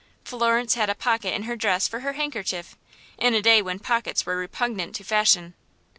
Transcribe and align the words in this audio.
Florence 0.25 0.73
had 0.73 0.89
a 0.89 0.95
pocket 0.95 1.31
in 1.31 1.43
her 1.43 1.55
dress 1.55 1.87
for 1.87 1.99
her 1.99 2.13
handkerchief, 2.13 2.75
in 3.19 3.35
a 3.35 3.39
day 3.43 3.61
when 3.61 3.77
pockets 3.77 4.25
were 4.25 4.35
repugnant 4.35 4.95
to 4.95 5.03
fashion. 5.03 5.53